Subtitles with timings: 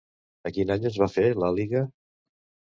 [0.49, 1.85] A quin any es va fer l'àliga?